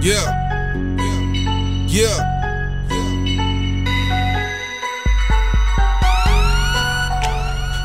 Yeah. 0.00 0.14
Yeah. 0.14 1.32
Yeah. 1.88 1.88
yeah. 1.88 2.38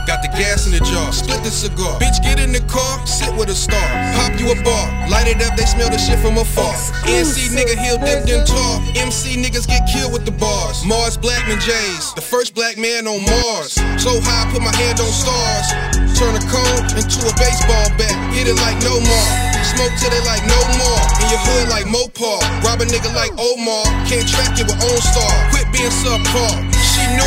Got 0.06 0.22
the 0.22 0.28
gas 0.28 0.68
in 0.68 0.74
the 0.74 0.80
jar, 0.86 1.12
split 1.12 1.42
the 1.42 1.50
cigar. 1.50 1.98
Bitch, 1.98 2.22
get 2.22 2.40
in 2.40 2.52
the 2.52 2.60
car, 2.70 3.08
sit 3.08 3.34
with 3.34 3.50
a 3.50 3.56
star. 3.56 3.82
Pop 4.14 4.38
you 4.38 4.52
a 4.52 4.56
bar, 4.62 5.10
light 5.10 5.26
it 5.26 5.42
up, 5.42 5.58
they 5.58 5.66
smell 5.66 5.90
the 5.90 5.98
shit 5.98 6.20
from 6.20 6.38
afar. 6.38 6.76
NC 7.10 7.50
nigga, 7.50 7.74
he'll 7.82 7.98
dip 7.98 8.28
them 8.28 8.46
tall. 8.46 8.84
MC 8.94 9.42
niggas 9.42 9.66
get 9.66 9.88
killed 9.90 10.14
with 10.14 10.26
the 10.26 10.32
bars. 10.32 10.86
Mars 10.86 11.18
Blackmon 11.18 11.58
Jays, 11.66 12.14
the 12.14 12.22
first 12.22 12.54
black 12.54 12.78
man 12.78 13.08
on 13.08 13.26
Mars. 13.26 13.74
So 13.98 14.22
high, 14.22 14.52
put 14.54 14.62
my 14.62 14.76
hand 14.76 15.00
on 15.00 15.10
stars. 15.10 15.68
Turn 16.20 16.36
a 16.36 16.44
cold 16.46 16.83
into 16.98 17.26
a 17.26 17.34
baseball 17.38 17.88
bat, 17.98 18.16
hit 18.34 18.48
it 18.48 18.58
like 18.62 18.78
no 18.84 19.00
more. 19.00 19.30
Smoke 19.74 19.94
till 19.98 20.12
they 20.12 20.24
like 20.26 20.46
no 20.46 20.60
more. 20.78 21.02
In 21.22 21.28
your 21.34 21.42
hood 21.42 21.70
like 21.70 21.86
Mopar. 21.90 22.42
Rob 22.64 22.82
a 22.82 22.86
nigga 22.86 23.14
like 23.16 23.32
Omar. 23.40 23.86
Can't 24.06 24.28
track 24.28 24.60
it 24.60 24.66
with 24.68 24.78
OnStar. 24.78 25.34
Quit 25.50 25.66
being 25.74 25.90
subpar. 25.90 26.73
I'm 27.04 27.18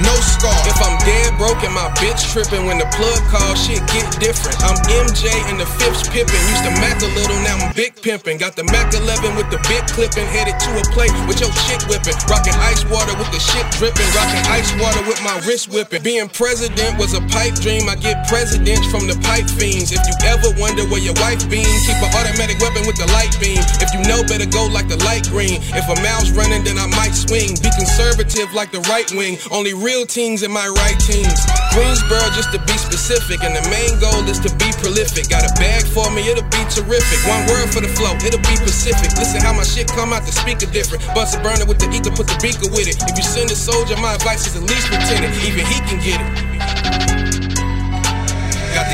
no 0.00 0.16
scar. 0.20 0.56
If 0.66 0.80
I'm 0.80 0.96
dead 1.04 1.36
broke 1.36 1.62
and 1.62 1.74
my 1.74 1.88
bitch 2.00 2.20
tripping 2.32 2.64
when 2.66 2.78
the 2.78 2.88
plug 2.96 3.20
calls, 3.28 3.60
shit 3.60 3.84
get 3.92 4.08
different. 4.18 4.56
I'm 4.64 4.76
MJ 4.88 5.28
and 5.48 5.60
the 5.60 5.68
fifth 5.78 6.08
pippin'. 6.10 6.40
Used 6.50 6.64
to 6.64 6.72
Mac 6.80 7.00
a 7.04 7.10
little, 7.12 7.36
now 7.44 7.60
I'm 7.60 7.72
big 7.76 7.96
pimpin'. 8.00 8.40
Got 8.40 8.56
the 8.56 8.64
Mac 8.72 8.92
11 8.92 9.36
with 9.36 9.48
the 9.52 9.60
big 9.68 9.84
clippin'. 9.92 10.26
Headed 10.32 10.56
to 10.56 10.70
a 10.80 10.84
plate 10.92 11.12
with 11.28 11.40
your 11.40 11.52
chick 11.68 11.80
whippin'. 11.88 12.16
Rockin' 12.26 12.56
ice 12.64 12.82
water 12.88 13.12
with 13.20 13.30
the 13.30 13.40
shit 13.40 13.66
drippin'. 13.76 14.08
Rockin' 14.16 14.44
ice 14.48 14.72
water 14.80 15.04
with 15.04 15.20
my 15.22 15.36
wrist 15.44 15.68
whippin'. 15.68 16.02
Being 16.02 16.28
president 16.28 16.96
was 16.96 17.12
a 17.12 17.22
pipe 17.28 17.54
dream. 17.60 17.88
I 17.88 17.96
get 17.96 18.26
presidents 18.28 18.88
from 18.88 19.06
the 19.06 19.16
pipe 19.20 19.48
fiends. 19.52 19.92
If 19.92 20.00
you 20.00 20.16
ever 20.26 20.50
wonder 20.56 20.88
where 20.88 21.02
your 21.02 21.16
wife 21.20 21.44
been, 21.52 21.68
keep 21.84 22.00
an 22.00 22.10
automatic 22.16 22.58
weapon 22.60 22.88
with 22.88 22.96
the 22.96 23.08
light 23.12 23.36
beam. 23.38 23.60
If 23.84 23.92
you 23.92 24.00
know, 24.08 24.24
better 24.24 24.48
go 24.48 24.66
like 24.72 24.88
the 24.88 24.98
light 25.04 25.28
green. 25.28 25.60
If 25.76 25.86
a 25.92 25.96
mouse 26.00 26.32
running, 26.32 26.64
then 26.64 26.80
I 26.80 26.88
might 26.88 27.12
swing. 27.12 27.56
Be 27.60 27.70
conservative 27.76 28.52
like 28.56 28.72
the 28.72 28.79
right 28.88 29.10
wing. 29.12 29.38
Only 29.50 29.74
real 29.74 30.06
teams 30.06 30.42
in 30.42 30.50
my 30.50 30.68
right 30.68 30.98
teams. 31.00 31.34
Greensboro, 31.74 32.22
just 32.32 32.52
to 32.52 32.60
be 32.64 32.76
specific, 32.78 33.42
and 33.44 33.54
the 33.54 33.64
main 33.70 33.98
goal 34.00 34.22
is 34.28 34.40
to 34.40 34.50
be 34.56 34.70
prolific. 34.78 35.28
Got 35.28 35.44
a 35.44 35.52
bag 35.60 35.84
for 35.90 36.10
me, 36.10 36.28
it'll 36.28 36.46
be 36.48 36.64
terrific. 36.70 37.18
One 37.28 37.46
word 37.46 37.68
for 37.70 37.80
the 37.80 37.92
flow, 37.92 38.14
it'll 38.24 38.42
be 38.42 38.56
Pacific. 38.62 39.10
Listen 39.16 39.40
how 39.40 39.52
my 39.52 39.64
shit 39.64 39.88
come 39.88 40.12
out 40.12 40.24
the 40.26 40.32
speaker 40.32 40.66
different. 40.66 41.04
Bust 41.14 41.36
a 41.36 41.40
burner 41.42 41.66
with 41.66 41.78
the 41.78 41.88
ether, 41.90 42.10
put 42.10 42.26
the 42.26 42.38
beaker 42.42 42.70
with 42.70 42.88
it. 42.88 42.96
If 43.08 43.16
you 43.16 43.24
send 43.24 43.50
a 43.50 43.56
soldier, 43.56 43.96
my 43.98 44.14
advice 44.14 44.46
is 44.46 44.56
at 44.56 44.62
least 44.62 44.86
pretend 44.86 45.24
it. 45.24 45.32
Even 45.46 45.64
he 45.66 45.78
can 45.86 45.98
get 46.02 46.20
it. 46.20 46.49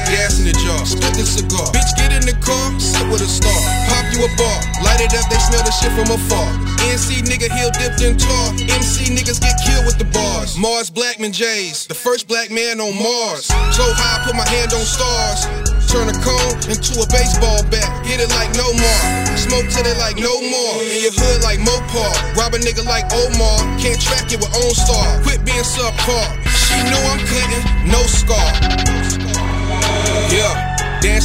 Gas 0.06 0.38
in 0.38 0.46
the 0.46 0.54
jar, 0.62 0.86
split 0.86 1.18
the 1.18 1.26
cigar. 1.26 1.66
Bitch, 1.74 1.90
get 1.98 2.14
in 2.14 2.22
the 2.22 2.38
car, 2.38 2.70
sit 2.78 3.02
with 3.10 3.22
a 3.22 3.26
star. 3.26 3.58
Pop 3.90 4.06
you 4.14 4.22
a 4.22 4.30
bar, 4.38 4.58
light 4.86 5.02
it 5.02 5.10
up, 5.18 5.26
they 5.26 5.40
smell 5.42 5.66
the 5.66 5.74
shit 5.74 5.90
from 5.98 6.06
afar. 6.14 6.46
NC 6.86 7.26
nigga 7.26 7.50
heel 7.50 7.74
dipped 7.74 7.98
in 8.06 8.14
tar. 8.14 8.54
MC 8.70 9.10
niggas 9.10 9.42
get 9.42 9.58
killed 9.66 9.82
with 9.82 9.98
the 9.98 10.06
bars. 10.14 10.54
Mars 10.56 10.90
Blackmon 10.94 11.34
J's, 11.34 11.86
the 11.90 11.98
first 11.98 12.28
black 12.30 12.54
man 12.54 12.78
on 12.78 12.94
Mars. 12.94 13.50
So 13.74 13.82
high, 13.82 14.22
I 14.22 14.24
put 14.24 14.38
my 14.38 14.46
hand 14.46 14.70
on 14.70 14.86
stars. 14.86 15.50
Turn 15.90 16.06
a 16.06 16.16
cone 16.22 16.54
into 16.70 17.02
a 17.02 17.06
baseball 17.10 17.66
bat. 17.66 17.90
Hit 18.06 18.22
it 18.22 18.30
like 18.30 18.50
no 18.54 18.70
more. 18.78 19.02
Smoke 19.34 19.66
till 19.74 19.82
they 19.82 19.96
like 19.98 20.18
no 20.22 20.34
more. 20.38 20.74
In 20.86 21.02
your 21.02 21.14
hood 21.14 21.42
like 21.42 21.58
Mopar. 21.58 22.14
Rob 22.38 22.54
a 22.54 22.58
nigga 22.62 22.86
like 22.86 23.10
Omar. 23.10 23.58
Can't 23.82 23.98
track 23.98 24.30
it 24.30 24.38
with 24.38 24.54
OnStar. 24.54 25.22
Quit 25.26 25.42
being 25.42 25.66
subpar. 25.66 26.26
She 26.46 26.78
know 26.90 27.02
I'm 27.10 27.22
cutting, 27.26 27.90
no 27.90 28.02
scar. 28.06 29.35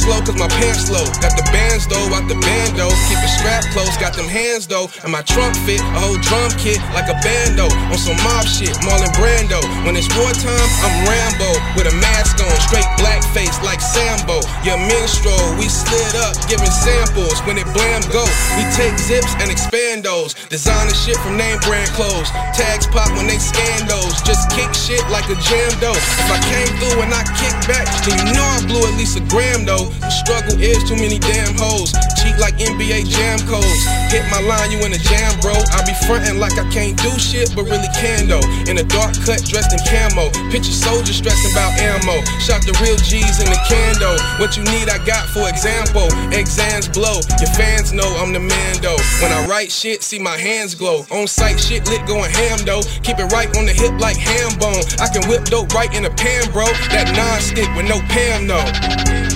Slow 0.02 0.21
cause 0.24 0.38
my 0.38 0.48
pants 0.48 0.90
low. 0.90 1.04
Got 1.18 1.34
the 1.34 1.46
bands 1.50 1.86
though, 1.86 2.06
out 2.14 2.26
the 2.30 2.38
bando. 2.38 2.88
Keep 3.10 3.20
it 3.22 3.32
strapped 3.32 3.70
close, 3.74 3.94
got 3.98 4.14
them 4.14 4.26
hands 4.26 4.66
though. 4.66 4.88
And 5.02 5.10
my 5.10 5.22
trunk 5.22 5.54
fit, 5.66 5.80
a 5.80 5.98
whole 5.98 6.18
drum 6.22 6.50
kit 6.58 6.78
like 6.94 7.10
a 7.10 7.16
bando. 7.22 7.66
On 7.90 7.98
some 7.98 8.18
mob 8.22 8.46
shit, 8.46 8.74
Marlon 8.86 9.10
Brando. 9.18 9.60
When 9.84 9.98
it's 9.98 10.10
wartime, 10.14 10.70
I'm 10.86 10.94
Rambo. 11.06 11.50
With 11.74 11.90
a 11.90 11.96
mask 11.98 12.38
on, 12.38 12.54
straight 12.62 12.88
black 12.98 13.22
face 13.34 13.54
like 13.66 13.80
Sambo. 13.80 14.40
Your 14.62 14.78
minstrel, 14.78 15.42
we 15.58 15.66
slid 15.66 16.14
up, 16.22 16.34
giving 16.46 16.70
samples. 16.70 17.42
When 17.44 17.58
it 17.58 17.66
blam 17.74 18.02
go, 18.14 18.24
we 18.54 18.62
take 18.74 18.94
zips 18.98 19.34
and 19.42 19.50
expand 19.50 20.06
those. 20.06 20.34
Designer 20.48 20.94
shit 20.94 21.18
from 21.18 21.36
name 21.36 21.58
brand 21.66 21.90
clothes. 21.98 22.30
Tags 22.54 22.86
pop 22.86 23.10
when 23.18 23.26
they 23.26 23.38
scan 23.38 23.86
those. 23.86 24.14
Just 24.22 24.50
kick 24.54 24.70
shit 24.74 25.02
like 25.10 25.26
a 25.28 25.36
jam 25.42 25.70
though. 25.82 25.96
If 25.96 26.30
I 26.30 26.38
came 26.46 26.70
through 26.78 27.02
and 27.02 27.12
I 27.12 27.22
kick 27.34 27.54
back, 27.66 27.86
then 28.06 28.18
you 28.26 28.34
know 28.34 28.46
I 28.46 28.60
blew 28.66 28.82
at 28.86 28.94
least 28.94 29.18
a 29.18 29.24
gram 29.26 29.64
though. 29.64 29.90
Struggle 30.12 30.60
is 30.60 30.84
too 30.84 30.96
many 30.96 31.18
damn 31.18 31.56
hoes. 31.56 31.92
Cheat 32.20 32.36
like 32.38 32.60
NBA 32.60 33.08
jam 33.08 33.40
codes. 33.48 33.82
Hit 34.12 34.22
my 34.28 34.44
line, 34.44 34.70
you 34.70 34.78
in 34.84 34.92
a 34.92 35.00
jam, 35.00 35.32
bro. 35.40 35.56
I 35.72 35.80
be 35.88 35.96
frontin' 36.04 36.38
like 36.38 36.54
I 36.60 36.68
can't 36.68 36.94
do 37.00 37.10
shit, 37.18 37.50
but 37.56 37.64
really 37.64 37.88
can 37.96 38.28
though. 38.28 38.44
In 38.68 38.76
a 38.78 38.84
dark 38.84 39.16
cut, 39.24 39.40
dressed 39.42 39.72
in 39.72 39.80
camo. 39.88 40.28
Picture 40.52 40.76
soldiers 40.76 41.16
stressing 41.16 41.50
about 41.56 41.72
ammo. 41.80 42.20
Shot 42.44 42.60
the 42.68 42.76
real 42.84 42.96
G's 43.00 43.40
in 43.40 43.48
the 43.48 43.60
cando. 43.64 44.12
What 44.38 44.56
you 44.56 44.62
need, 44.68 44.92
I 44.92 45.00
got 45.04 45.26
for 45.32 45.48
example. 45.48 46.06
Exams 46.30 46.88
blow. 46.88 47.18
Your 47.40 47.50
fans 47.56 47.92
know 47.92 48.06
I'm 48.20 48.32
the 48.32 48.40
man 48.40 48.74
though. 48.84 49.00
When 49.24 49.32
I 49.32 49.46
write 49.48 49.72
shit, 49.72 50.02
see 50.02 50.18
my 50.18 50.36
hands 50.36 50.74
glow. 50.74 51.06
On 51.10 51.26
site 51.26 51.58
shit 51.58 51.88
lit 51.88 52.06
going 52.06 52.30
ham 52.30 52.60
though. 52.64 52.82
Keep 53.02 53.18
it 53.18 53.32
right 53.32 53.48
on 53.56 53.64
the 53.64 53.72
hip 53.72 53.96
like 53.98 54.16
ham 54.16 54.52
bone. 54.60 54.84
I 55.00 55.08
can 55.08 55.26
whip 55.28 55.44
dope 55.46 55.72
right 55.72 55.92
in 55.96 56.04
a 56.04 56.10
pan, 56.10 56.52
bro. 56.52 56.66
That 56.92 57.10
non-stick 57.16 57.68
with 57.74 57.88
no 57.88 57.98
Pam 58.12 58.46
though. 58.46 59.31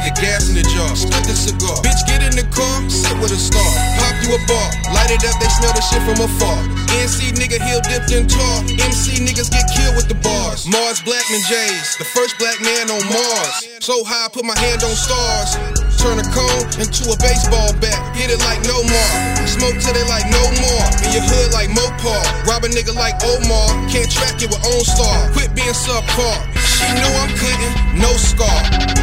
Got 0.00 0.16
the 0.16 0.20
gas 0.24 0.48
in 0.48 0.56
the 0.56 0.64
jar, 0.64 0.96
split 0.96 1.28
the 1.28 1.36
cigar. 1.36 1.76
Bitch, 1.84 2.00
get 2.08 2.24
in 2.24 2.32
the 2.32 2.48
car, 2.48 2.88
sit 2.88 3.12
with 3.20 3.36
a 3.36 3.40
star. 3.40 3.60
Pop 4.00 4.16
you 4.24 4.32
a 4.32 4.40
bar, 4.48 4.68
light 4.96 5.12
it 5.12 5.20
up, 5.28 5.36
they 5.36 5.50
smell 5.52 5.76
the 5.76 5.84
shit 5.84 6.00
from 6.08 6.16
afar. 6.24 6.56
NC 7.04 7.36
nigga 7.36 7.60
heel 7.60 7.84
dipped 7.84 8.08
in 8.08 8.24
tar. 8.24 8.64
MC 8.80 9.20
niggas 9.20 9.52
get 9.52 9.68
killed 9.76 10.00
with 10.00 10.08
the 10.08 10.16
bars. 10.24 10.64
Mars 10.64 11.04
Blackmon 11.04 11.44
J's, 11.44 12.00
the 12.00 12.08
first 12.16 12.32
black 12.40 12.56
man 12.64 12.88
on 12.88 13.04
Mars. 13.12 13.68
So 13.84 14.00
high, 14.00 14.24
I 14.24 14.28
put 14.32 14.48
my 14.48 14.56
hand 14.56 14.80
on 14.80 14.96
stars. 14.96 15.60
Turn 16.00 16.16
a 16.16 16.24
cone 16.32 16.64
into 16.80 17.12
a 17.12 17.16
baseball 17.20 17.68
bat. 17.76 18.00
Hit 18.16 18.32
it 18.32 18.40
like 18.40 18.64
no 18.64 18.80
more. 18.80 19.12
Smoke 19.44 19.84
till 19.84 19.92
they 19.92 20.06
like 20.08 20.24
no 20.32 20.40
more. 20.64 20.84
In 21.04 21.12
your 21.12 21.28
hood 21.28 21.52
like 21.52 21.68
Mopar. 21.76 22.24
Rob 22.48 22.64
a 22.64 22.72
nigga 22.72 22.96
like 22.96 23.20
Omar. 23.36 23.68
Can't 23.92 24.08
track 24.08 24.40
it 24.40 24.48
with 24.48 24.64
OnStar. 24.64 25.36
Quit 25.36 25.52
being 25.52 25.76
subpar. 25.76 26.40
She 26.56 26.88
know 26.96 27.12
I'm 27.20 27.28
cutting, 27.36 28.00
no 28.00 28.08
scar. 28.16 28.99